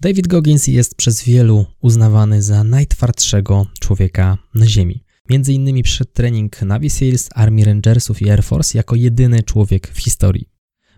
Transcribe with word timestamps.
David 0.00 0.28
Goggins 0.28 0.66
jest 0.66 0.94
przez 0.94 1.24
wielu 1.24 1.66
uznawany 1.80 2.42
za 2.42 2.64
najtwardszego 2.64 3.66
człowieka 3.80 4.38
na 4.54 4.66
Ziemi. 4.66 5.04
Między 5.30 5.52
innymi 5.52 5.82
przed 5.82 6.12
trening 6.12 6.62
Navy 6.62 6.90
Seals, 6.90 7.28
Army 7.34 7.64
Rangersów 7.64 8.22
i 8.22 8.30
Air 8.30 8.42
Force 8.42 8.78
jako 8.78 8.96
jedyny 8.96 9.42
człowiek 9.42 9.88
w 9.88 9.98
historii. 9.98 10.48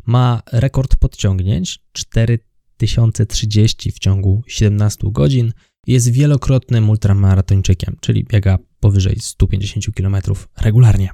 Ma 0.06 0.42
rekord 0.52 0.96
podciągnięć 0.96 1.78
4030 1.92 3.92
w 3.92 3.98
ciągu 3.98 4.42
17 4.46 5.06
godzin 5.10 5.53
jest 5.87 6.10
wielokrotnym 6.10 6.90
ultramaratończykiem, 6.90 7.96
czyli 8.01 8.24
biega 8.24 8.58
powyżej 8.80 9.17
150 9.21 9.96
km 9.96 10.17
regularnie. 10.60 11.10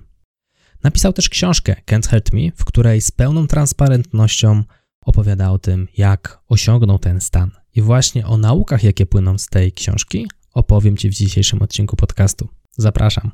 Napisał 0.82 1.12
też 1.12 1.28
książkę 1.28 1.76
Can't 1.86 2.10
Hurt 2.10 2.32
Me, 2.32 2.40
w 2.56 2.64
której 2.64 3.00
z 3.00 3.10
pełną 3.10 3.46
transparentnością 3.46 4.64
opowiada 5.06 5.50
o 5.50 5.58
tym, 5.58 5.88
jak 5.96 6.38
osiągnął 6.48 6.98
ten 6.98 7.20
stan. 7.20 7.50
I 7.74 7.82
właśnie 7.82 8.26
o 8.26 8.36
naukach, 8.36 8.84
jakie 8.84 9.06
płyną 9.06 9.38
z 9.38 9.46
tej 9.46 9.72
książki, 9.72 10.26
opowiem 10.54 10.96
Ci 10.96 11.10
w 11.10 11.14
dzisiejszym 11.14 11.62
odcinku 11.62 11.96
podcastu. 11.96 12.48
Zapraszam. 12.76 13.30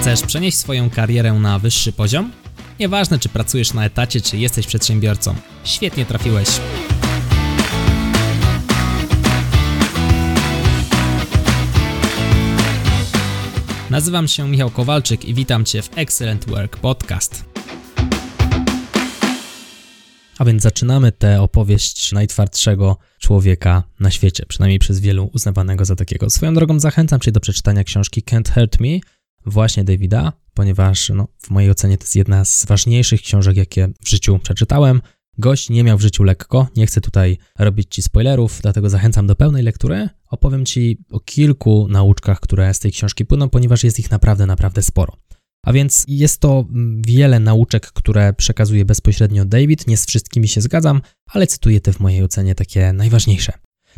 Chcesz 0.00 0.22
przenieść 0.22 0.58
swoją 0.58 0.90
karierę 0.90 1.32
na 1.32 1.58
wyższy 1.58 1.92
poziom? 1.92 2.32
Nieważne, 2.80 3.18
czy 3.18 3.28
pracujesz 3.28 3.74
na 3.74 3.84
etacie, 3.84 4.20
czy 4.20 4.36
jesteś 4.36 4.66
przedsiębiorcą. 4.66 5.34
Świetnie 5.64 6.06
trafiłeś. 6.06 6.48
Nazywam 13.90 14.28
się 14.28 14.48
Michał 14.48 14.70
Kowalczyk 14.70 15.24
i 15.24 15.34
witam 15.34 15.64
Cię 15.64 15.82
w 15.82 15.98
Excellent 15.98 16.48
Work 16.48 16.76
Podcast. 16.76 17.44
A 20.38 20.44
więc 20.44 20.62
zaczynamy 20.62 21.12
tę 21.12 21.42
opowieść 21.42 22.12
najtwardszego 22.12 22.96
człowieka 23.18 23.82
na 24.00 24.10
świecie, 24.10 24.46
przynajmniej 24.48 24.78
przez 24.78 25.00
wielu 25.00 25.30
uznawanego 25.32 25.84
za 25.84 25.96
takiego. 25.96 26.30
Swoją 26.30 26.54
drogą 26.54 26.80
zachęcam 26.80 27.20
Cię 27.20 27.32
do 27.32 27.40
przeczytania 27.40 27.84
książki 27.84 28.22
Can't 28.22 28.54
Hurt 28.54 28.80
Me, 28.80 28.98
właśnie 29.46 29.84
Davida, 29.84 30.32
ponieważ 30.54 31.10
no, 31.14 31.28
w 31.38 31.50
mojej 31.50 31.70
ocenie 31.70 31.98
to 31.98 32.04
jest 32.04 32.16
jedna 32.16 32.44
z 32.44 32.66
ważniejszych 32.66 33.22
książek, 33.22 33.56
jakie 33.56 33.88
w 34.04 34.08
życiu 34.08 34.38
przeczytałem. 34.38 35.02
Gość 35.38 35.70
nie 35.70 35.84
miał 35.84 35.98
w 35.98 36.00
życiu 36.00 36.22
lekko, 36.22 36.68
nie 36.76 36.86
chcę 36.86 37.00
tutaj 37.00 37.38
robić 37.58 37.94
Ci 37.94 38.02
spoilerów, 38.02 38.58
dlatego 38.62 38.90
zachęcam 38.90 39.26
do 39.26 39.36
pełnej 39.36 39.62
lektury. 39.62 40.08
Opowiem 40.30 40.66
Ci 40.66 40.98
o 41.10 41.20
kilku 41.20 41.86
nauczkach, 41.90 42.40
które 42.40 42.74
z 42.74 42.78
tej 42.78 42.92
książki 42.92 43.26
płyną, 43.26 43.48
ponieważ 43.48 43.84
jest 43.84 43.98
ich 43.98 44.10
naprawdę, 44.10 44.46
naprawdę 44.46 44.82
sporo. 44.82 45.16
A 45.66 45.72
więc 45.72 46.04
jest 46.08 46.40
to 46.40 46.66
mm, 46.70 47.02
wiele 47.06 47.40
nauczek, 47.40 47.86
które 47.86 48.32
przekazuje 48.32 48.84
bezpośrednio 48.84 49.44
David. 49.44 49.86
Nie 49.86 49.96
z 49.96 50.06
wszystkimi 50.06 50.48
się 50.48 50.60
zgadzam, 50.60 51.02
ale 51.26 51.46
cytuję 51.46 51.80
te 51.80 51.92
w 51.92 52.00
mojej 52.00 52.22
ocenie 52.22 52.54
takie 52.54 52.92
najważniejsze. 52.92 53.52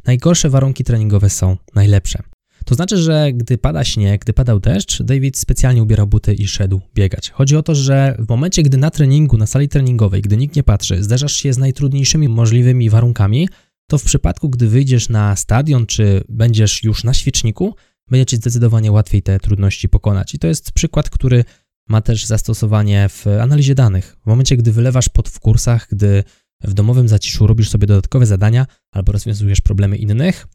Najgorsze 0.04 0.50
warunki 0.50 0.84
treningowe 0.84 1.30
są 1.30 1.56
najlepsze. 1.74 2.22
To 2.64 2.74
znaczy, 2.74 2.96
że 2.96 3.32
gdy 3.32 3.58
pada 3.58 3.84
śnieg, 3.84 4.20
gdy 4.20 4.32
padał 4.32 4.60
deszcz, 4.60 5.02
David 5.02 5.38
specjalnie 5.38 5.82
ubierał 5.82 6.06
buty 6.06 6.34
i 6.34 6.46
szedł 6.46 6.80
biegać. 6.94 7.30
Chodzi 7.30 7.56
o 7.56 7.62
to, 7.62 7.74
że 7.74 8.16
w 8.18 8.28
momencie, 8.28 8.62
gdy 8.62 8.76
na 8.76 8.90
treningu, 8.90 9.36
na 9.36 9.46
sali 9.46 9.68
treningowej, 9.68 10.22
gdy 10.22 10.36
nikt 10.36 10.56
nie 10.56 10.62
patrzy, 10.62 11.02
zderzasz 11.02 11.32
się 11.32 11.52
z 11.52 11.58
najtrudniejszymi 11.58 12.28
możliwymi 12.28 12.90
warunkami, 12.90 13.48
to 13.90 13.98
w 13.98 14.04
przypadku, 14.04 14.48
gdy 14.48 14.68
wyjdziesz 14.68 15.08
na 15.08 15.36
stadion, 15.36 15.86
czy 15.86 16.24
będziesz 16.28 16.84
już 16.84 17.04
na 17.04 17.14
świeczniku, 17.14 17.74
będzie 18.10 18.26
ci 18.26 18.36
zdecydowanie 18.36 18.92
łatwiej 18.92 19.22
te 19.22 19.40
trudności 19.40 19.88
pokonać. 19.88 20.34
I 20.34 20.38
to 20.38 20.46
jest 20.46 20.72
przykład, 20.72 21.10
który 21.10 21.44
ma 21.88 22.00
też 22.00 22.26
zastosowanie 22.26 23.08
w 23.08 23.26
analizie 23.26 23.74
danych. 23.74 24.16
W 24.22 24.26
momencie, 24.26 24.56
gdy 24.56 24.72
wylewasz 24.72 25.08
pot 25.08 25.28
w 25.28 25.40
kursach, 25.40 25.88
gdy 25.90 26.24
w 26.64 26.74
domowym 26.74 27.08
zaciszu 27.08 27.46
robisz 27.46 27.70
sobie 27.70 27.86
dodatkowe 27.86 28.26
zadania 28.26 28.66
albo 28.92 29.12
rozwiązujesz 29.12 29.60
problemy 29.60 29.96
innych, 29.96 30.46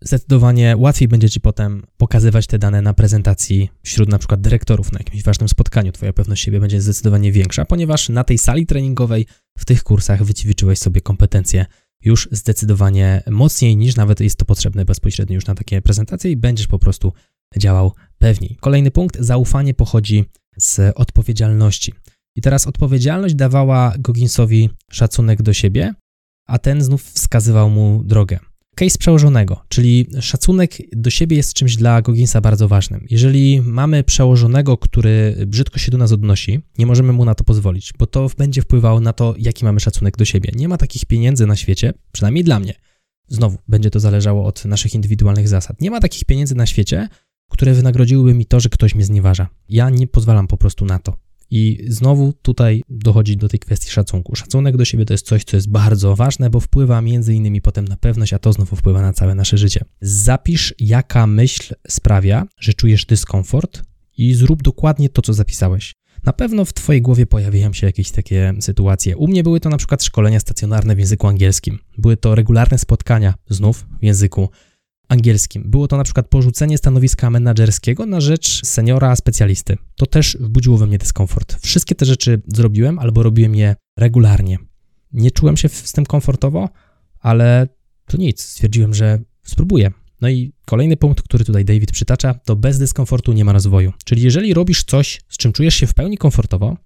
zdecydowanie 0.00 0.76
łatwiej 0.78 1.08
będzie 1.08 1.30
Ci 1.30 1.40
potem 1.40 1.82
pokazywać 1.96 2.46
te 2.46 2.58
dane 2.58 2.82
na 2.82 2.94
prezentacji 2.94 3.70
wśród 3.82 4.08
na 4.08 4.18
przykład 4.18 4.40
dyrektorów 4.40 4.92
na 4.92 4.98
jakimś 4.98 5.22
ważnym 5.22 5.48
spotkaniu. 5.48 5.92
Twoja 5.92 6.12
pewność 6.12 6.42
siebie 6.42 6.60
będzie 6.60 6.80
zdecydowanie 6.80 7.32
większa, 7.32 7.64
ponieważ 7.64 8.08
na 8.08 8.24
tej 8.24 8.38
sali 8.38 8.66
treningowej, 8.66 9.26
w 9.58 9.64
tych 9.64 9.82
kursach 9.82 10.24
wyćwiczyłeś 10.24 10.78
sobie 10.78 11.00
kompetencje 11.00 11.66
już 12.04 12.28
zdecydowanie 12.32 13.22
mocniej 13.30 13.76
niż 13.76 13.96
nawet 13.96 14.20
jest 14.20 14.38
to 14.38 14.44
potrzebne 14.44 14.84
bezpośrednio 14.84 15.34
już 15.34 15.46
na 15.46 15.54
takie 15.54 15.82
prezentacje 15.82 16.30
i 16.30 16.36
będziesz 16.36 16.66
po 16.66 16.78
prostu 16.78 17.12
działał 17.58 17.92
pewniej. 18.18 18.56
Kolejny 18.60 18.90
punkt, 18.90 19.16
zaufanie 19.20 19.74
pochodzi 19.74 20.24
z 20.56 20.92
odpowiedzialności. 20.96 21.94
I 22.36 22.40
teraz 22.40 22.66
odpowiedzialność 22.66 23.34
dawała 23.34 23.94
Gogginsowi 23.98 24.70
szacunek 24.90 25.42
do 25.42 25.52
siebie, 25.52 25.94
a 26.46 26.58
ten 26.58 26.82
znów 26.82 27.02
wskazywał 27.02 27.70
mu 27.70 28.02
drogę. 28.04 28.38
Case 28.74 28.98
przełożonego, 28.98 29.64
czyli 29.68 30.06
szacunek 30.20 30.76
do 30.92 31.10
siebie 31.10 31.36
jest 31.36 31.54
czymś 31.54 31.76
dla 31.76 32.02
Gogginsa 32.02 32.40
bardzo 32.40 32.68
ważnym. 32.68 33.06
Jeżeli 33.10 33.62
mamy 33.62 34.04
przełożonego, 34.04 34.78
który 34.78 35.36
brzydko 35.46 35.78
się 35.78 35.90
do 35.90 35.98
nas 35.98 36.12
odnosi, 36.12 36.60
nie 36.78 36.86
możemy 36.86 37.12
mu 37.12 37.24
na 37.24 37.34
to 37.34 37.44
pozwolić, 37.44 37.92
bo 37.98 38.06
to 38.06 38.30
będzie 38.38 38.62
wpływało 38.62 39.00
na 39.00 39.12
to, 39.12 39.34
jaki 39.38 39.64
mamy 39.64 39.80
szacunek 39.80 40.16
do 40.16 40.24
siebie. 40.24 40.50
Nie 40.54 40.68
ma 40.68 40.76
takich 40.76 41.04
pieniędzy 41.04 41.46
na 41.46 41.56
świecie, 41.56 41.92
przynajmniej 42.12 42.44
dla 42.44 42.60
mnie. 42.60 42.74
Znowu, 43.28 43.58
będzie 43.68 43.90
to 43.90 44.00
zależało 44.00 44.44
od 44.44 44.64
naszych 44.64 44.94
indywidualnych 44.94 45.48
zasad. 45.48 45.80
Nie 45.80 45.90
ma 45.90 46.00
takich 46.00 46.24
pieniędzy 46.24 46.54
na 46.54 46.66
świecie, 46.66 47.08
które 47.50 47.74
wynagrodziłyby 47.74 48.34
mi 48.34 48.46
to, 48.46 48.60
że 48.60 48.68
ktoś 48.68 48.94
mnie 48.94 49.04
znieważa. 49.04 49.48
Ja 49.68 49.90
nie 49.90 50.06
pozwalam 50.06 50.46
po 50.46 50.56
prostu 50.56 50.84
na 50.84 50.98
to. 50.98 51.23
I 51.56 51.86
znowu 51.88 52.32
tutaj 52.32 52.82
dochodzi 52.88 53.36
do 53.36 53.48
tej 53.48 53.60
kwestii 53.60 53.90
szacunku. 53.90 54.36
Szacunek 54.36 54.76
do 54.76 54.84
siebie 54.84 55.04
to 55.04 55.14
jest 55.14 55.26
coś, 55.26 55.44
co 55.44 55.56
jest 55.56 55.70
bardzo 55.70 56.16
ważne, 56.16 56.50
bo 56.50 56.60
wpływa 56.60 57.02
między 57.02 57.34
innymi 57.34 57.60
potem 57.60 57.88
na 57.88 57.96
pewność, 57.96 58.32
a 58.32 58.38
to 58.38 58.52
znowu 58.52 58.76
wpływa 58.76 59.02
na 59.02 59.12
całe 59.12 59.34
nasze 59.34 59.58
życie. 59.58 59.84
Zapisz, 60.00 60.74
jaka 60.78 61.26
myśl 61.26 61.74
sprawia, 61.88 62.46
że 62.60 62.74
czujesz 62.74 63.06
dyskomfort 63.06 63.82
i 64.18 64.34
zrób 64.34 64.62
dokładnie 64.62 65.08
to, 65.08 65.22
co 65.22 65.32
zapisałeś. 65.32 65.94
Na 66.24 66.32
pewno 66.32 66.64
w 66.64 66.72
Twojej 66.72 67.02
głowie 67.02 67.26
pojawiają 67.26 67.72
się 67.72 67.86
jakieś 67.86 68.10
takie 68.10 68.54
sytuacje. 68.60 69.16
U 69.16 69.28
mnie 69.28 69.42
były 69.42 69.60
to 69.60 69.68
na 69.68 69.76
przykład 69.76 70.04
szkolenia 70.04 70.40
stacjonarne 70.40 70.94
w 70.96 70.98
języku 70.98 71.26
angielskim. 71.26 71.78
Były 71.98 72.16
to 72.16 72.34
regularne 72.34 72.78
spotkania, 72.78 73.34
znów 73.50 73.86
w 74.00 74.04
języku 74.04 74.48
angielskim. 75.08 75.62
Było 75.66 75.88
to 75.88 75.96
na 75.96 76.04
przykład 76.04 76.28
porzucenie 76.28 76.78
stanowiska 76.78 77.30
menedżerskiego 77.30 78.06
na 78.06 78.20
rzecz 78.20 78.66
seniora 78.66 79.16
specjalisty. 79.16 79.76
To 79.96 80.06
też 80.06 80.36
wbudziło 80.40 80.76
we 80.76 80.86
mnie 80.86 80.98
dyskomfort. 80.98 81.60
Wszystkie 81.60 81.94
te 81.94 82.06
rzeczy 82.06 82.42
zrobiłem 82.46 82.98
albo 82.98 83.22
robiłem 83.22 83.54
je 83.54 83.76
regularnie. 83.96 84.58
Nie 85.12 85.30
czułem 85.30 85.56
się 85.56 85.68
z 85.68 85.92
tym 85.92 86.06
komfortowo, 86.06 86.68
ale 87.20 87.68
to 88.06 88.16
nic. 88.16 88.42
Stwierdziłem, 88.42 88.94
że 88.94 89.18
spróbuję. 89.42 89.90
No 90.20 90.28
i 90.28 90.52
kolejny 90.64 90.96
punkt, 90.96 91.22
który 91.22 91.44
tutaj 91.44 91.64
David 91.64 91.92
przytacza, 91.92 92.34
to 92.34 92.56
bez 92.56 92.78
dyskomfortu 92.78 93.32
nie 93.32 93.44
ma 93.44 93.52
rozwoju. 93.52 93.92
Czyli 94.04 94.22
jeżeli 94.22 94.54
robisz 94.54 94.84
coś, 94.84 95.20
z 95.28 95.36
czym 95.36 95.52
czujesz 95.52 95.74
się 95.74 95.86
w 95.86 95.94
pełni 95.94 96.18
komfortowo, 96.18 96.76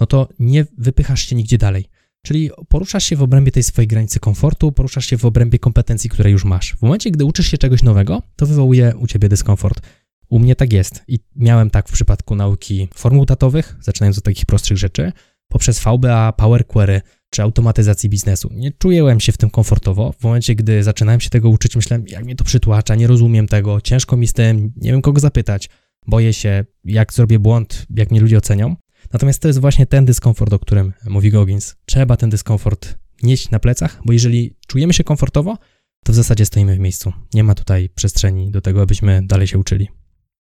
no 0.00 0.06
to 0.06 0.28
nie 0.38 0.66
wypychasz 0.78 1.22
się 1.22 1.36
nigdzie 1.36 1.58
dalej. 1.58 1.88
Czyli 2.22 2.50
poruszasz 2.68 3.04
się 3.04 3.16
w 3.16 3.22
obrębie 3.22 3.52
tej 3.52 3.62
swojej 3.62 3.88
granicy 3.88 4.20
komfortu, 4.20 4.72
poruszasz 4.72 5.06
się 5.06 5.18
w 5.18 5.24
obrębie 5.24 5.58
kompetencji, 5.58 6.10
które 6.10 6.30
już 6.30 6.44
masz. 6.44 6.72
W 6.72 6.82
momencie, 6.82 7.10
gdy 7.10 7.24
uczysz 7.24 7.50
się 7.50 7.58
czegoś 7.58 7.82
nowego, 7.82 8.22
to 8.36 8.46
wywołuje 8.46 8.96
u 8.96 9.06
ciebie 9.06 9.28
dyskomfort. 9.28 9.80
U 10.28 10.38
mnie 10.38 10.56
tak 10.56 10.72
jest 10.72 11.02
i 11.08 11.18
miałem 11.36 11.70
tak 11.70 11.88
w 11.88 11.92
przypadku 11.92 12.34
nauki 12.34 12.88
formuł 12.94 13.24
datowych, 13.24 13.76
zaczynając 13.80 14.18
od 14.18 14.24
takich 14.24 14.46
prostszych 14.46 14.78
rzeczy, 14.78 15.12
poprzez 15.48 15.80
VBA, 15.80 16.32
Power 16.32 16.66
Query 16.66 17.00
czy 17.30 17.42
automatyzacji 17.42 18.08
biznesu. 18.08 18.50
Nie 18.52 18.72
czułem 18.72 19.20
się 19.20 19.32
w 19.32 19.36
tym 19.36 19.50
komfortowo. 19.50 20.12
W 20.12 20.24
momencie, 20.24 20.54
gdy 20.54 20.82
zaczynałem 20.82 21.20
się 21.20 21.30
tego 21.30 21.48
uczyć, 21.48 21.76
myślałem, 21.76 22.04
jak 22.08 22.24
mnie 22.24 22.36
to 22.36 22.44
przytłacza, 22.44 22.94
nie 22.94 23.06
rozumiem 23.06 23.48
tego, 23.48 23.80
ciężko 23.80 24.16
mi 24.16 24.26
z 24.26 24.32
tym, 24.32 24.72
nie 24.76 24.92
wiem 24.92 25.02
kogo 25.02 25.20
zapytać, 25.20 25.68
boję 26.06 26.32
się, 26.32 26.64
jak 26.84 27.12
zrobię 27.12 27.38
błąd, 27.38 27.86
jak 27.96 28.10
mnie 28.10 28.20
ludzie 28.20 28.38
ocenią. 28.38 28.76
Natomiast 29.12 29.42
to 29.42 29.48
jest 29.48 29.60
właśnie 29.60 29.86
ten 29.86 30.04
dyskomfort, 30.04 30.52
o 30.52 30.58
którym 30.58 30.92
mówi 31.04 31.30
Goggins. 31.30 31.76
Trzeba 31.86 32.16
ten 32.16 32.30
dyskomfort 32.30 32.98
nieść 33.22 33.50
na 33.50 33.58
plecach, 33.58 34.00
bo 34.04 34.12
jeżeli 34.12 34.56
czujemy 34.66 34.92
się 34.92 35.04
komfortowo, 35.04 35.58
to 36.04 36.12
w 36.12 36.16
zasadzie 36.16 36.46
stoimy 36.46 36.76
w 36.76 36.78
miejscu. 36.78 37.12
Nie 37.34 37.44
ma 37.44 37.54
tutaj 37.54 37.88
przestrzeni 37.88 38.50
do 38.50 38.60
tego, 38.60 38.82
abyśmy 38.82 39.22
dalej 39.26 39.46
się 39.46 39.58
uczyli. 39.58 39.88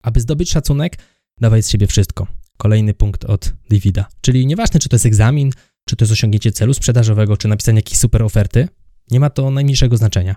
Aby 0.03 0.21
zdobyć 0.21 0.51
szacunek, 0.51 0.97
dawaj 1.41 1.63
z 1.63 1.69
siebie 1.69 1.87
wszystko. 1.87 2.27
Kolejny 2.57 2.93
punkt 2.93 3.25
od 3.25 3.53
Davida. 3.69 4.05
Czyli 4.21 4.45
nieważne, 4.45 4.79
czy 4.79 4.89
to 4.89 4.95
jest 4.95 5.05
egzamin, 5.05 5.51
czy 5.89 5.95
to 5.95 6.05
jest 6.05 6.11
osiągnięcie 6.11 6.51
celu 6.51 6.73
sprzedażowego, 6.73 7.37
czy 7.37 7.47
napisanie 7.47 7.77
jakiejś 7.77 7.99
super 7.99 8.23
oferty, 8.23 8.67
nie 9.11 9.19
ma 9.19 9.29
to 9.29 9.51
najmniejszego 9.51 9.97
znaczenia. 9.97 10.35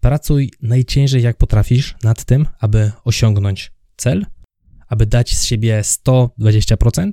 Pracuj 0.00 0.52
najciężej 0.62 1.22
jak 1.22 1.36
potrafisz 1.36 1.96
nad 2.02 2.24
tym, 2.24 2.46
aby 2.58 2.92
osiągnąć 3.04 3.72
cel, 3.96 4.26
aby 4.88 5.06
dać 5.06 5.36
z 5.36 5.44
siebie 5.44 5.80
120%, 5.82 7.10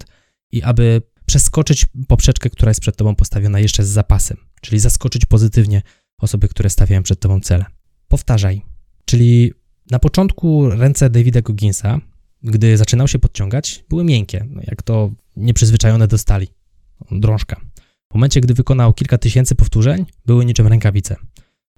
i 0.51 0.63
aby 0.63 1.01
przeskoczyć 1.25 1.85
poprzeczkę, 2.07 2.49
która 2.49 2.69
jest 2.69 2.81
przed 2.81 2.95
tobą 2.97 3.15
postawiona 3.15 3.59
jeszcze 3.59 3.83
z 3.83 3.89
zapasem, 3.89 4.37
czyli 4.61 4.79
zaskoczyć 4.79 5.25
pozytywnie 5.25 5.81
osoby, 6.19 6.47
które 6.47 6.69
stawiają 6.69 7.03
przed 7.03 7.19
tobą 7.19 7.39
cele. 7.39 7.65
Powtarzaj. 8.07 8.61
Czyli 9.05 9.53
na 9.91 9.99
początku 9.99 10.69
ręce 10.69 11.09
Davida 11.09 11.41
Gogginsa, 11.41 12.01
gdy 12.43 12.77
zaczynał 12.77 13.07
się 13.07 13.19
podciągać, 13.19 13.83
były 13.89 14.03
miękkie, 14.03 14.45
no 14.49 14.61
jak 14.67 14.83
to 14.83 15.11
nieprzyzwyczajone 15.35 16.07
do 16.07 16.17
stali. 16.17 16.47
Drążka. 17.11 17.61
W 18.11 18.15
momencie, 18.15 18.41
gdy 18.41 18.53
wykonał 18.53 18.93
kilka 18.93 19.17
tysięcy 19.17 19.55
powtórzeń, 19.55 20.05
były 20.25 20.45
niczym 20.45 20.67
rękawice. 20.67 21.15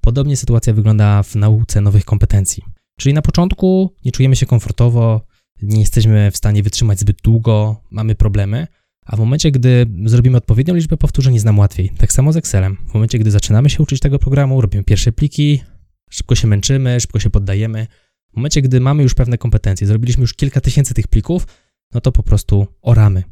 Podobnie 0.01 0.37
sytuacja 0.37 0.73
wygląda 0.73 1.23
w 1.23 1.35
nauce 1.35 1.81
nowych 1.81 2.05
kompetencji. 2.05 2.63
Czyli 2.99 3.13
na 3.13 3.21
początku 3.21 3.95
nie 4.05 4.11
czujemy 4.11 4.35
się 4.35 4.45
komfortowo, 4.45 5.21
nie 5.61 5.79
jesteśmy 5.79 6.31
w 6.31 6.37
stanie 6.37 6.63
wytrzymać 6.63 6.99
zbyt 6.99 7.21
długo, 7.21 7.81
mamy 7.91 8.15
problemy, 8.15 8.67
a 9.05 9.15
w 9.15 9.19
momencie, 9.19 9.51
gdy 9.51 9.85
zrobimy 10.05 10.37
odpowiednią 10.37 10.75
liczbę 10.75 10.97
powtórzeń, 10.97 11.33
jest 11.33 11.45
nam 11.45 11.59
łatwiej. 11.59 11.89
Tak 11.97 12.13
samo 12.13 12.33
z 12.33 12.37
Excelem. 12.37 12.77
W 12.89 12.93
momencie, 12.93 13.19
gdy 13.19 13.31
zaczynamy 13.31 13.69
się 13.69 13.83
uczyć 13.83 13.99
tego 13.99 14.19
programu, 14.19 14.61
robimy 14.61 14.83
pierwsze 14.83 15.11
pliki, 15.11 15.63
szybko 16.09 16.35
się 16.35 16.47
męczymy, 16.47 16.99
szybko 16.99 17.19
się 17.19 17.29
poddajemy. 17.29 17.87
W 18.33 18.35
momencie, 18.35 18.61
gdy 18.61 18.79
mamy 18.79 19.03
już 19.03 19.13
pewne 19.13 19.37
kompetencje, 19.37 19.87
zrobiliśmy 19.87 20.21
już 20.21 20.33
kilka 20.33 20.61
tysięcy 20.61 20.93
tych 20.93 21.07
plików, 21.07 21.47
no 21.93 22.01
to 22.01 22.11
po 22.11 22.23
prostu 22.23 22.67
oramy. 22.81 23.23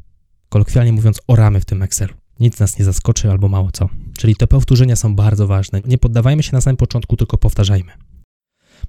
Kolokwialnie 0.48 0.92
mówiąc, 0.92 1.20
oramy 1.26 1.60
w 1.60 1.64
tym 1.64 1.82
Excelu. 1.82 2.14
Nic 2.40 2.58
nas 2.58 2.78
nie 2.78 2.84
zaskoczy 2.84 3.30
albo 3.30 3.48
mało 3.48 3.70
co. 3.72 3.88
Czyli 4.18 4.36
te 4.36 4.46
powtórzenia 4.46 4.96
są 4.96 5.14
bardzo 5.14 5.46
ważne. 5.46 5.80
Nie 5.84 5.98
poddawajmy 5.98 6.42
się 6.42 6.52
na 6.52 6.60
samym 6.60 6.76
początku, 6.76 7.16
tylko 7.16 7.38
powtarzajmy. 7.38 7.92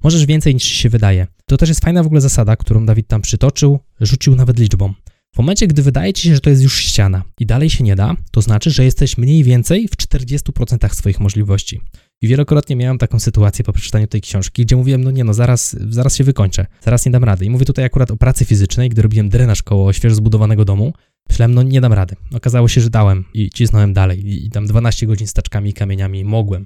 Możesz 0.04 0.26
więcej 0.26 0.54
niż 0.54 0.64
się 0.64 0.90
wydaje. 0.90 1.28
To 1.46 1.58
też 1.58 1.70
jest 1.70 1.82
fajna 1.82 2.04
w 2.04 2.06
ogóle 2.06 2.22
zasada, 2.22 2.56
którą 2.56 2.86
Dawid 2.86 3.08
tam 3.08 3.22
przytoczył, 3.22 3.80
rzucił 4.02 4.36
nawet 4.36 4.60
liczbą. 4.60 4.94
W 5.36 5.38
momencie, 5.38 5.68
gdy 5.68 5.82
wydaje 5.82 6.14
ci 6.14 6.28
się, 6.28 6.36
że 6.36 6.42
to 6.42 6.50
jest 6.50 6.64
już 6.64 6.78
ściana 6.80 7.24
i 7.40 7.46
dalej 7.46 7.70
się 7.70 7.84
nie 7.84 7.96
da, 7.96 8.16
to 8.32 8.42
znaczy, 8.42 8.72
że 8.72 8.86
jesteś 8.86 9.18
mniej 9.18 9.44
więcej 9.44 9.88
w 9.88 9.92
40% 9.92 10.94
swoich 10.94 11.20
możliwości. 11.20 11.82
I 12.22 12.28
wielokrotnie 12.28 12.76
miałem 12.76 12.98
taką 12.98 13.20
sytuację 13.20 13.66
po 13.66 13.74
przeczytaniu 13.74 14.08
tej 14.08 14.22
książki, 14.22 14.62
gdzie 14.66 14.76
mówiłem, 14.76 15.04
no 15.04 15.12
nie 15.12 15.24
no, 15.24 15.34
zaraz, 15.34 15.76
zaraz 15.90 16.16
się 16.16 16.24
wykończę, 16.24 16.66
zaraz 16.82 17.06
nie 17.06 17.12
dam 17.12 17.24
rady. 17.24 17.46
I 17.46 17.50
mówię 17.50 17.66
tutaj 17.66 17.86
akurat 17.86 18.12
o 18.12 18.18
pracy 18.18 18.46
fizycznej, 18.46 18.90
gdy 18.90 19.02
robiłem 19.02 19.30
drenaż 19.30 19.64
koło 19.64 19.94
świeżo 19.94 20.16
zbudowanego 20.16 20.66
domu, 20.66 20.94
myślałem, 21.30 21.54
no 21.54 21.64
nie 21.64 21.82
dam 21.82 21.94
rady. 21.94 22.16
Okazało 22.34 22.68
się, 22.68 22.82
że 22.82 22.90
dałem 22.90 23.26
i 23.34 23.50
cisnąłem 23.50 23.94
dalej. 23.94 24.28
I, 24.28 24.46
i 24.46 24.50
tam 24.50 24.68
12 24.68 25.08
godzin 25.08 25.28
z 25.28 25.34
taczkami 25.34 25.70
i 25.70 25.74
kamieniami 25.74 26.26
mogłem, 26.26 26.66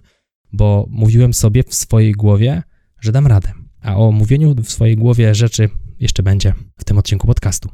bo 0.53 0.87
mówiłem 0.89 1.33
sobie 1.33 1.63
w 1.63 1.75
swojej 1.75 2.11
głowie, 2.11 2.63
że 3.03 3.11
dam 3.11 3.27
radę. 3.27 3.51
A 3.81 3.97
o 3.97 4.11
mówieniu 4.11 4.55
w 4.63 4.71
swojej 4.71 4.95
głowie 4.95 5.35
rzeczy 5.35 5.69
jeszcze 5.99 6.23
będzie 6.23 6.53
w 6.77 6.83
tym 6.83 6.97
odcinku 6.97 7.27
podcastu. 7.27 7.69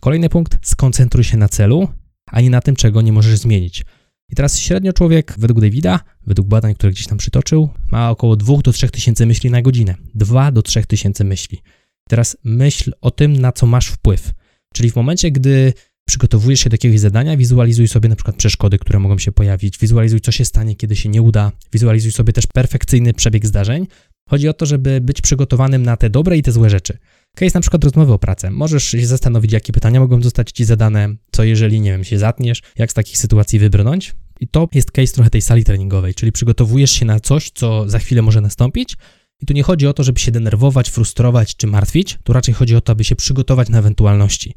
Kolejny 0.00 0.28
punkt, 0.28 0.58
skoncentruj 0.62 1.24
się 1.24 1.36
na 1.36 1.48
celu, 1.48 1.88
a 2.26 2.40
nie 2.40 2.50
na 2.50 2.60
tym, 2.60 2.76
czego 2.76 3.02
nie 3.02 3.12
możesz 3.12 3.38
zmienić. 3.38 3.84
I 4.28 4.34
teraz 4.34 4.58
średnio 4.58 4.92
człowiek, 4.92 5.34
według 5.38 5.60
Davida, 5.60 6.00
według 6.26 6.48
badań, 6.48 6.74
które 6.74 6.92
gdzieś 6.92 7.06
tam 7.06 7.18
przytoczył, 7.18 7.68
ma 7.90 8.10
około 8.10 8.36
2 8.36 8.56
do 8.64 8.72
3 8.72 8.88
tysięcy 8.88 9.26
myśli 9.26 9.50
na 9.50 9.62
godzinę. 9.62 9.94
2 10.14 10.52
do 10.52 10.62
3 10.62 10.86
tysięcy 10.86 11.24
myśli. 11.24 11.62
Teraz 12.08 12.36
myśl 12.44 12.92
o 13.00 13.10
tym, 13.10 13.32
na 13.32 13.52
co 13.52 13.66
masz 13.66 13.86
wpływ. 13.86 14.32
Czyli 14.74 14.90
w 14.90 14.96
momencie, 14.96 15.30
gdy 15.30 15.72
przygotowujesz 16.06 16.60
się 16.60 16.70
do 16.70 16.74
jakiegoś 16.74 17.00
zadania, 17.00 17.36
wizualizuj 17.36 17.88
sobie 17.88 18.08
na 18.08 18.16
przykład 18.16 18.36
przeszkody, 18.36 18.78
które 18.78 18.98
mogą 18.98 19.18
się 19.18 19.32
pojawić, 19.32 19.78
wizualizuj, 19.78 20.20
co 20.20 20.32
się 20.32 20.44
stanie, 20.44 20.76
kiedy 20.76 20.96
się 20.96 21.08
nie 21.08 21.22
uda, 21.22 21.52
wizualizuj 21.72 22.12
sobie 22.12 22.32
też 22.32 22.46
perfekcyjny 22.46 23.14
przebieg 23.14 23.46
zdarzeń. 23.46 23.86
Chodzi 24.28 24.48
o 24.48 24.52
to, 24.52 24.66
żeby 24.66 25.00
być 25.00 25.20
przygotowanym 25.20 25.82
na 25.82 25.96
te 25.96 26.10
dobre 26.10 26.36
i 26.36 26.42
te 26.42 26.52
złe 26.52 26.70
rzeczy. 26.70 26.98
Case 27.36 27.50
na 27.54 27.60
przykład 27.60 27.84
rozmowy 27.84 28.12
o 28.12 28.18
pracę. 28.18 28.50
Możesz 28.50 28.84
się 28.84 29.06
zastanowić, 29.06 29.52
jakie 29.52 29.72
pytania 29.72 30.00
mogą 30.00 30.22
zostać 30.22 30.52
ci 30.52 30.64
zadane, 30.64 31.14
co 31.32 31.44
jeżeli, 31.44 31.80
nie 31.80 31.90
wiem, 31.90 32.04
się 32.04 32.18
zatniesz, 32.18 32.62
jak 32.76 32.90
z 32.90 32.94
takich 32.94 33.18
sytuacji 33.18 33.58
wybrnąć. 33.58 34.14
I 34.40 34.48
to 34.48 34.68
jest 34.74 34.90
case 34.90 35.12
trochę 35.14 35.30
tej 35.30 35.42
sali 35.42 35.64
treningowej, 35.64 36.14
czyli 36.14 36.32
przygotowujesz 36.32 36.90
się 36.90 37.04
na 37.04 37.20
coś, 37.20 37.50
co 37.50 37.90
za 37.90 37.98
chwilę 37.98 38.22
może 38.22 38.40
nastąpić. 38.40 38.96
I 39.42 39.46
tu 39.46 39.54
nie 39.54 39.62
chodzi 39.62 39.86
o 39.86 39.92
to, 39.92 40.02
żeby 40.02 40.20
się 40.20 40.32
denerwować, 40.32 40.90
frustrować 40.90 41.56
czy 41.56 41.66
martwić, 41.66 42.18
tu 42.24 42.32
raczej 42.32 42.54
chodzi 42.54 42.76
o 42.76 42.80
to, 42.80 42.92
aby 42.92 43.04
się 43.04 43.16
przygotować 43.16 43.68
na 43.68 43.78
ewentualności. 43.78 44.54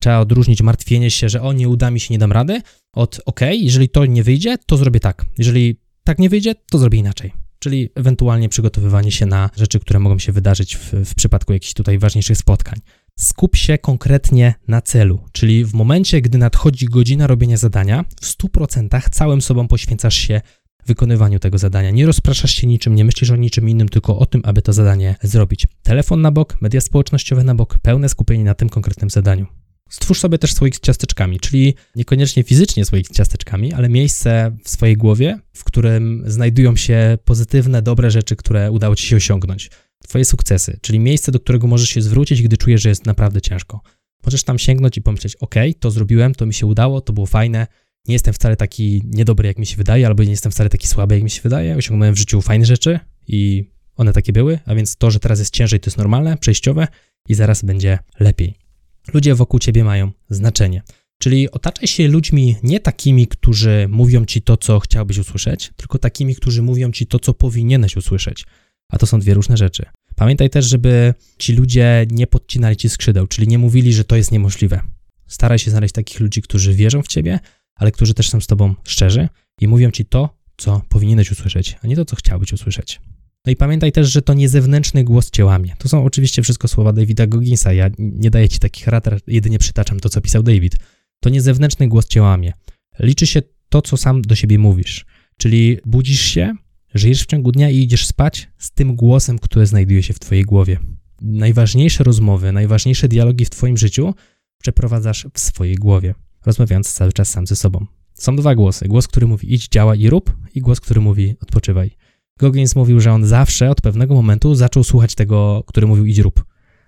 Trzeba 0.00 0.18
odróżnić 0.18 0.62
martwienie 0.62 1.10
się, 1.10 1.28
że 1.28 1.42
o 1.42 1.52
nie 1.52 1.68
uda 1.68 1.90
mi 1.90 2.00
się, 2.00 2.14
nie 2.14 2.18
dam 2.18 2.32
rady, 2.32 2.60
od 2.94 3.20
ok, 3.26 3.40
jeżeli 3.52 3.88
to 3.88 4.06
nie 4.06 4.22
wyjdzie, 4.22 4.58
to 4.66 4.76
zrobię 4.76 5.00
tak. 5.00 5.24
Jeżeli 5.38 5.76
tak 6.04 6.18
nie 6.18 6.28
wyjdzie, 6.28 6.54
to 6.70 6.78
zrobię 6.78 6.98
inaczej 6.98 7.43
czyli 7.64 7.90
ewentualnie 7.94 8.48
przygotowywanie 8.48 9.12
się 9.12 9.26
na 9.26 9.50
rzeczy, 9.56 9.80
które 9.80 10.00
mogą 10.00 10.18
się 10.18 10.32
wydarzyć 10.32 10.76
w, 10.76 10.92
w 10.92 11.14
przypadku 11.14 11.52
jakichś 11.52 11.74
tutaj 11.74 11.98
ważniejszych 11.98 12.38
spotkań. 12.38 12.80
Skup 13.18 13.56
się 13.56 13.78
konkretnie 13.78 14.54
na 14.68 14.82
celu, 14.82 15.20
czyli 15.32 15.64
w 15.64 15.74
momencie, 15.74 16.20
gdy 16.20 16.38
nadchodzi 16.38 16.86
godzina 16.86 17.26
robienia 17.26 17.56
zadania, 17.56 18.04
w 18.20 18.26
100% 18.26 19.10
całym 19.10 19.42
sobą 19.42 19.68
poświęcasz 19.68 20.14
się 20.14 20.40
wykonywaniu 20.86 21.38
tego 21.38 21.58
zadania. 21.58 21.90
Nie 21.90 22.06
rozpraszasz 22.06 22.54
się 22.54 22.66
niczym, 22.66 22.94
nie 22.94 23.04
myślisz 23.04 23.30
o 23.30 23.36
niczym 23.36 23.68
innym, 23.68 23.88
tylko 23.88 24.18
o 24.18 24.26
tym, 24.26 24.42
aby 24.44 24.62
to 24.62 24.72
zadanie 24.72 25.16
zrobić. 25.22 25.66
Telefon 25.82 26.20
na 26.20 26.30
bok, 26.30 26.60
media 26.60 26.80
społecznościowe 26.80 27.44
na 27.44 27.54
bok, 27.54 27.78
pełne 27.78 28.08
skupienie 28.08 28.44
na 28.44 28.54
tym 28.54 28.68
konkretnym 28.68 29.10
zadaniu. 29.10 29.46
Stwórz 29.94 30.20
sobie 30.20 30.38
też 30.38 30.54
słoik 30.54 30.76
z 30.76 30.80
ciasteczkami, 30.80 31.40
czyli 31.40 31.74
niekoniecznie 31.96 32.42
fizycznie 32.42 32.84
słoik 32.84 33.08
z 33.08 33.10
ciasteczkami, 33.10 33.72
ale 33.72 33.88
miejsce 33.88 34.56
w 34.64 34.70
swojej 34.70 34.96
głowie, 34.96 35.38
w 35.52 35.64
którym 35.64 36.24
znajdują 36.26 36.76
się 36.76 37.18
pozytywne, 37.24 37.82
dobre 37.82 38.10
rzeczy, 38.10 38.36
które 38.36 38.70
udało 38.70 38.96
ci 38.96 39.06
się 39.06 39.16
osiągnąć. 39.16 39.70
Twoje 40.02 40.24
sukcesy, 40.24 40.78
czyli 40.80 40.98
miejsce, 41.00 41.32
do 41.32 41.40
którego 41.40 41.66
możesz 41.66 41.88
się 41.88 42.02
zwrócić, 42.02 42.42
gdy 42.42 42.56
czujesz, 42.56 42.82
że 42.82 42.88
jest 42.88 43.06
naprawdę 43.06 43.40
ciężko. 43.40 43.80
Możesz 44.24 44.44
tam 44.44 44.58
sięgnąć 44.58 44.96
i 44.96 45.02
pomyśleć: 45.02 45.36
OK, 45.36 45.54
to 45.80 45.90
zrobiłem, 45.90 46.34
to 46.34 46.46
mi 46.46 46.54
się 46.54 46.66
udało, 46.66 47.00
to 47.00 47.12
było 47.12 47.26
fajne. 47.26 47.66
Nie 48.08 48.14
jestem 48.14 48.34
wcale 48.34 48.56
taki 48.56 49.02
niedobry, 49.04 49.48
jak 49.48 49.58
mi 49.58 49.66
się 49.66 49.76
wydaje, 49.76 50.06
albo 50.06 50.24
nie 50.24 50.30
jestem 50.30 50.52
wcale 50.52 50.70
taki 50.70 50.86
słaby, 50.86 51.14
jak 51.14 51.24
mi 51.24 51.30
się 51.30 51.42
wydaje. 51.42 51.76
Osiągnąłem 51.76 52.14
w 52.14 52.18
życiu 52.18 52.42
fajne 52.42 52.66
rzeczy 52.66 53.00
i 53.28 53.70
one 53.96 54.12
takie 54.12 54.32
były, 54.32 54.58
a 54.66 54.74
więc 54.74 54.96
to, 54.96 55.10
że 55.10 55.20
teraz 55.20 55.38
jest 55.38 55.54
ciężej, 55.54 55.80
to 55.80 55.88
jest 55.88 55.98
normalne, 55.98 56.36
przejściowe 56.36 56.88
i 57.28 57.34
zaraz 57.34 57.64
będzie 57.64 57.98
lepiej 58.20 58.63
ludzie 59.12 59.34
wokół 59.34 59.60
ciebie 59.60 59.84
mają 59.84 60.12
znaczenie. 60.30 60.82
Czyli 61.18 61.50
otaczaj 61.50 61.86
się 61.86 62.08
ludźmi 62.08 62.56
nie 62.62 62.80
takimi, 62.80 63.26
którzy 63.26 63.86
mówią 63.90 64.24
ci 64.24 64.42
to, 64.42 64.56
co 64.56 64.80
chciałbyś 64.80 65.18
usłyszeć, 65.18 65.72
tylko 65.76 65.98
takimi, 65.98 66.34
którzy 66.34 66.62
mówią 66.62 66.92
ci 66.92 67.06
to, 67.06 67.18
co 67.18 67.34
powinieneś 67.34 67.96
usłyszeć. 67.96 68.44
A 68.88 68.98
to 68.98 69.06
są 69.06 69.20
dwie 69.20 69.34
różne 69.34 69.56
rzeczy. 69.56 69.86
Pamiętaj 70.16 70.50
też, 70.50 70.64
żeby 70.64 71.14
ci 71.38 71.52
ludzie 71.52 72.06
nie 72.10 72.26
podcinali 72.26 72.76
ci 72.76 72.88
skrzydeł, 72.88 73.26
czyli 73.26 73.48
nie 73.48 73.58
mówili, 73.58 73.92
że 73.92 74.04
to 74.04 74.16
jest 74.16 74.32
niemożliwe. 74.32 74.80
Staraj 75.26 75.58
się 75.58 75.70
znaleźć 75.70 75.94
takich 75.94 76.20
ludzi, 76.20 76.42
którzy 76.42 76.74
wierzą 76.74 77.02
w 77.02 77.08
ciebie, 77.08 77.38
ale 77.74 77.92
którzy 77.92 78.14
też 78.14 78.30
są 78.30 78.40
z 78.40 78.46
tobą 78.46 78.74
szczerzy 78.84 79.28
i 79.60 79.68
mówią 79.68 79.90
ci 79.90 80.04
to, 80.04 80.38
co 80.56 80.82
powinieneś 80.88 81.30
usłyszeć, 81.30 81.76
a 81.82 81.86
nie 81.86 81.96
to, 81.96 82.04
co 82.04 82.16
chciałbyś 82.16 82.52
usłyszeć. 82.52 83.00
No 83.46 83.52
i 83.52 83.56
pamiętaj 83.56 83.92
też, 83.92 84.12
że 84.12 84.22
to 84.22 84.34
nie 84.34 84.48
zewnętrzny 84.48 85.04
głos 85.04 85.30
cię 85.30 85.44
łamie. 85.44 85.74
To 85.78 85.88
są 85.88 86.04
oczywiście 86.04 86.42
wszystko 86.42 86.68
słowa 86.68 86.92
Davida 86.92 87.26
Gogginsa. 87.26 87.72
Ja 87.72 87.90
nie 87.98 88.30
daję 88.30 88.48
ci 88.48 88.58
takich 88.58 88.86
rad, 88.86 89.06
jedynie 89.26 89.58
przytaczam 89.58 90.00
to, 90.00 90.08
co 90.08 90.20
pisał 90.20 90.42
David. 90.42 90.76
To 91.20 91.30
nie 91.30 91.40
zewnętrzny 91.40 91.88
głos 91.88 92.06
cię 92.06 92.22
łamie. 92.22 92.52
Liczy 92.98 93.26
się 93.26 93.42
to, 93.68 93.82
co 93.82 93.96
sam 93.96 94.22
do 94.22 94.34
siebie 94.34 94.58
mówisz. 94.58 95.06
Czyli 95.36 95.78
budzisz 95.86 96.20
się, 96.20 96.54
żyjesz 96.94 97.22
w 97.22 97.26
ciągu 97.26 97.52
dnia 97.52 97.70
i 97.70 97.78
idziesz 97.78 98.06
spać 98.06 98.48
z 98.58 98.70
tym 98.70 98.96
głosem, 98.96 99.38
który 99.38 99.66
znajduje 99.66 100.02
się 100.02 100.14
w 100.14 100.18
twojej 100.18 100.44
głowie. 100.44 100.78
Najważniejsze 101.20 102.04
rozmowy, 102.04 102.52
najważniejsze 102.52 103.08
dialogi 103.08 103.44
w 103.44 103.50
twoim 103.50 103.76
życiu 103.76 104.14
przeprowadzasz 104.62 105.26
w 105.34 105.40
swojej 105.40 105.74
głowie, 105.74 106.14
rozmawiając 106.46 106.92
cały 106.92 107.12
czas 107.12 107.28
sam 107.30 107.46
ze 107.46 107.56
sobą. 107.56 107.86
Są 108.14 108.36
dwa 108.36 108.54
głosy. 108.54 108.88
Głos, 108.88 109.08
który 109.08 109.26
mówi 109.26 109.54
idź, 109.54 109.68
działa 109.68 109.94
i 109.94 110.10
rób 110.10 110.36
i 110.54 110.60
głos, 110.60 110.80
który 110.80 111.00
mówi 111.00 111.34
odpoczywaj. 111.40 111.90
Goggins 112.38 112.76
mówił, 112.76 113.00
że 113.00 113.12
on 113.12 113.26
zawsze 113.26 113.70
od 113.70 113.80
pewnego 113.80 114.14
momentu 114.14 114.54
zaczął 114.54 114.84
słuchać 114.84 115.14
tego, 115.14 115.64
który 115.66 115.86
mówił 115.86 116.04
idź 116.04 116.18
rób. 116.18 116.44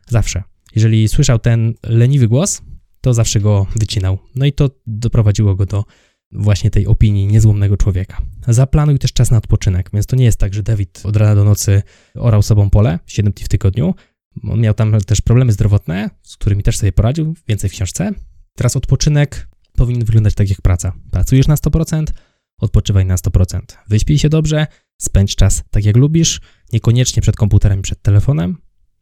Zawsze. 0.09 0.43
Jeżeli 0.75 1.09
słyszał 1.09 1.39
ten 1.39 1.75
leniwy 1.83 2.29
głos, 2.29 2.63
to 3.01 3.15
zawsze 3.15 3.41
go 3.41 3.67
wycinał. 3.77 4.19
No 4.35 4.47
i 4.47 4.53
to 4.53 4.71
doprowadziło 4.87 5.55
go 5.55 5.67
do 5.67 5.85
właśnie 6.33 6.71
tej 6.71 6.87
opinii 6.87 7.27
niezłomnego 7.27 7.77
człowieka. 7.77 8.23
Zaplanuj 8.49 8.99
też 8.99 9.13
czas 9.13 9.31
na 9.31 9.37
odpoczynek, 9.37 9.91
więc 9.93 10.07
to 10.07 10.17
nie 10.17 10.25
jest 10.25 10.41
tak, 10.41 10.55
że 10.55 10.63
Dawid 10.63 11.03
od 11.05 11.17
rana 11.17 11.35
do 11.35 11.45
nocy 11.45 11.83
orał 12.15 12.43
sobą 12.43 12.71
pole 12.71 12.99
7 13.07 13.33
dni 13.33 13.45
w 13.45 13.49
tygodniu. 13.49 13.95
On 14.43 14.61
miał 14.61 14.75
tam 14.75 15.01
też 15.01 15.21
problemy 15.21 15.53
zdrowotne, 15.53 16.11
z 16.23 16.37
którymi 16.37 16.63
też 16.63 16.79
sobie 16.79 16.93
poradził, 16.93 17.35
więcej 17.49 17.71
w 17.71 17.73
książce. 17.73 18.11
Teraz 18.57 18.77
odpoczynek 18.77 19.49
powinien 19.73 20.05
wyglądać 20.05 20.35
tak 20.35 20.51
jak 20.51 20.63
praca. 20.63 20.93
Pracujesz 21.11 21.49
na 21.49 21.55
100%, 21.55 22.05
odpoczywaj 22.59 23.07
na 23.07 23.17
100%. 23.17 23.61
Wyśpij 23.89 24.19
się 24.19 24.29
dobrze, 24.29 24.67
spędź 24.99 25.37
czas 25.37 25.63
tak 25.71 25.85
jak 25.85 25.97
lubisz, 25.97 26.41
niekoniecznie 26.73 27.23
przed 27.23 27.37
komputerem, 27.37 27.83
przed 27.83 28.03
telefonem. 28.03 28.57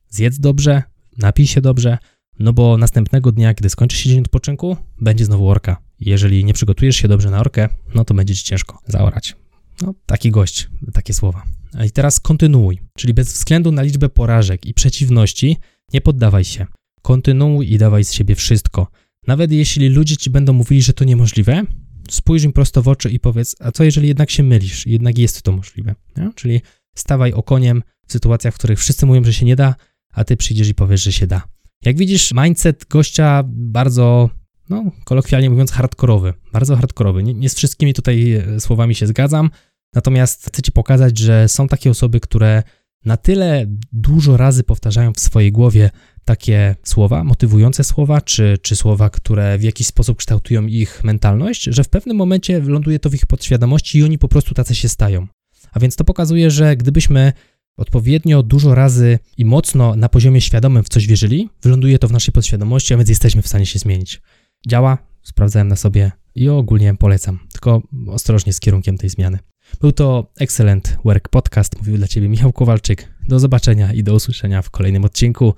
Zjedz 0.09 0.39
dobrze, 0.39 0.83
napij 1.19 1.47
się 1.47 1.61
dobrze, 1.61 1.99
no 2.39 2.53
bo 2.53 2.77
następnego 2.77 3.33
dnia, 3.33 3.55
gdy 3.55 3.71
skończy 3.71 3.97
się 3.97 4.11
dzień 4.11 4.21
odpoczynku, 4.21 4.77
będzie 5.01 5.25
znowu 5.25 5.49
orka. 5.49 5.77
Jeżeli 6.01 6.45
nie 6.45 6.53
przygotujesz 6.53 6.97
się 6.97 7.09
dobrze 7.09 7.31
na 7.31 7.41
orkę, 7.41 7.69
no 7.95 8.05
to 8.05 8.15
będzie 8.15 8.35
ci 8.35 8.45
ciężko 8.45 8.79
zaorać. 8.87 9.37
No, 9.83 9.95
taki 10.07 10.31
gość, 10.31 10.69
takie 10.93 11.15
słowa. 11.15 11.43
I 11.87 11.91
teraz 11.91 12.21
kontynuuj, 12.21 12.81
czyli 12.97 13.15
bez 13.15 13.33
względu 13.33 13.73
na 13.73 13.83
liczbę 13.83 14.09
porażek 14.09 14.67
i 14.67 14.75
przeciwności, 14.75 15.57
nie 15.93 16.01
poddawaj 16.01 16.45
się. 16.45 16.67
Kontynuuj 17.03 17.73
i 17.73 17.79
dawaj 17.79 18.05
z 18.05 18.13
siebie 18.13 18.35
wszystko. 18.35 18.89
Nawet 19.27 19.53
jeśli 19.53 19.89
ludzie 19.89 20.17
ci 20.17 20.31
będą 20.31 20.53
mówili, 20.53 20.83
że 20.83 20.93
to 20.93 21.05
niemożliwe, 21.05 21.63
spójrz 22.11 22.45
im 22.45 22.53
prosto 22.53 22.83
w 22.83 22.89
oczy 22.89 23.11
i 23.11 23.21
powiedz, 23.21 23.57
a 23.61 23.73
co 23.73 23.85
jeżeli 23.85 24.09
jednak 24.09 24.31
się 24.31 24.43
mylisz, 24.43 24.87
jednak 24.87 25.19
jest 25.19 25.43
to 25.43 25.53
możliwe. 25.53 25.95
Nie? 26.17 26.31
Czyli 26.35 26.61
stawaj 26.97 27.33
okoniem 27.33 27.83
w 28.07 28.13
sytuacjach, 28.13 28.55
w 28.55 28.59
których 28.59 28.79
wszyscy 28.79 29.07
mówią, 29.07 29.25
że 29.25 29.33
się 29.33 29.47
nie 29.47 29.57
da, 29.57 29.75
a 30.13 30.25
ty 30.25 30.37
przyjdziesz 30.37 30.69
i 30.69 30.75
powiesz, 30.75 31.03
że 31.03 31.13
się 31.13 31.27
da. 31.27 31.43
Jak 31.85 31.97
widzisz, 31.97 32.33
mindset 32.35 32.85
gościa 32.89 33.43
bardzo 33.47 34.31
no 34.71 34.85
kolokwialnie 35.05 35.51
mówiąc, 35.51 35.73
hardkorowy, 35.73 36.35
bardzo 36.53 36.77
hardkorowy. 36.77 37.23
Nie, 37.23 37.35
nie 37.35 37.49
z 37.49 37.55
wszystkimi 37.55 37.95
tutaj 37.95 38.33
e, 38.33 38.61
słowami 38.61 38.95
się 38.95 39.07
zgadzam, 39.07 39.51
natomiast 39.95 40.47
chcę 40.47 40.63
Ci 40.63 40.73
pokazać, 40.73 41.19
że 41.19 41.49
są 41.49 41.69
takie 41.69 41.91
osoby, 41.91 42.21
które 42.21 42.63
na 43.05 43.17
tyle 43.17 43.67
dużo 43.93 44.37
razy 44.37 44.65
powtarzają 44.65 45.13
w 45.13 45.21
swojej 45.21 45.53
głowie 45.53 45.91
takie 46.25 46.77
słowa, 46.83 47.25
motywujące 47.25 47.85
słowa, 47.85 48.21
czy, 48.21 48.59
czy 48.63 48.77
słowa, 48.77 49.11
które 49.11 49.59
w 49.59 49.63
jakiś 49.63 49.87
sposób 49.87 50.19
kształtują 50.19 50.67
ich 50.67 51.05
mentalność, 51.05 51.63
że 51.63 51.85
w 51.85 51.89
pewnym 51.89 52.17
momencie 52.17 52.61
ląduje 52.61 52.99
to 52.99 53.11
w 53.11 53.15
ich 53.15 53.27
podświadomości 53.27 53.99
i 53.99 54.05
oni 54.05 54.19
po 54.19 54.29
prostu 54.29 54.55
tacy 54.55 54.75
się 54.75 54.89
stają. 54.89 55.27
A 55.73 55.81
więc 55.81 55.97
to 55.97 56.05
pokazuje, 56.05 56.51
że 56.51 56.77
gdybyśmy 56.77 57.33
odpowiednio 57.77 58.43
dużo 58.43 58.75
razy 58.75 59.19
i 59.39 59.45
mocno 59.45 59.97
na 59.97 60.09
poziomie 60.09 60.41
świadomym 60.41 60.85
w 60.85 60.89
coś 60.89 61.07
wierzyli, 61.07 61.49
wyląduje 61.63 61.99
to 61.99 62.09
w 62.09 62.13
naszej 62.13 62.33
podświadomości, 62.33 62.95
a 62.95 62.97
więc 62.97 63.09
jesteśmy 63.09 63.43
w 63.43 63.49
stanie 63.49 63.67
się 63.67 63.79
zmienić. 63.79 64.23
Działa, 64.69 64.99
sprawdzałem 65.23 65.69
na 65.69 65.77
sobie 65.77 66.13
i 66.35 66.49
ogólnie 66.49 66.95
polecam, 66.95 67.39
tylko 67.53 67.83
ostrożnie 68.09 68.53
z 68.53 68.61
kierunkiem 68.61 68.99
tej 68.99 69.11
zmiany. 69.11 69.39
Był 69.81 69.93
to 69.93 70.33
Excellent 70.39 70.99
Work 71.05 71.29
Podcast, 71.29 71.79
mówił 71.79 71.97
dla 71.97 72.09
Ciebie 72.09 72.29
Michał 72.29 72.53
Kowalczyk. 72.53 73.09
Do 73.29 73.41
zobaczenia 73.41 73.93
i 73.93 74.03
do 74.03 74.15
usłyszenia 74.15 74.63
w 74.63 74.71
kolejnym 74.71 75.05
odcinku. 75.05 75.55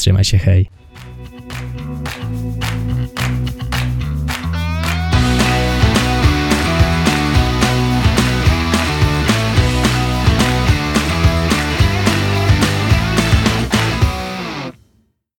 Trzymaj 0.00 0.24
się, 0.24 0.38
hej! 0.38 0.79